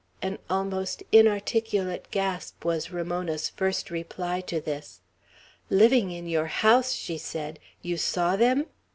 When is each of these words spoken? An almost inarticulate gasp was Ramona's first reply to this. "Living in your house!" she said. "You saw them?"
An 0.19 0.39
almost 0.49 1.03
inarticulate 1.11 2.07
gasp 2.09 2.65
was 2.65 2.89
Ramona's 2.89 3.49
first 3.49 3.91
reply 3.91 4.41
to 4.47 4.59
this. 4.59 5.01
"Living 5.69 6.09
in 6.09 6.27
your 6.27 6.47
house!" 6.47 6.93
she 6.93 7.19
said. 7.19 7.59
"You 7.83 7.97
saw 7.97 8.35
them?" 8.35 8.65